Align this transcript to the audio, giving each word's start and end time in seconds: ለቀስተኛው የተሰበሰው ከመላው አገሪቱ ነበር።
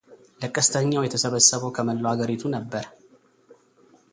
ለቀስተኛው 0.41 1.03
የተሰበሰው 1.05 1.73
ከመላው 1.75 2.11
አገሪቱ 2.13 2.43
ነበር። 2.55 2.85